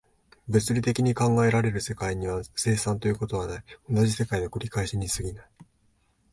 [0.47, 5.49] 物理的に考えられる世界には、生産ということはない、同じ世界の繰り返しに過ぎない。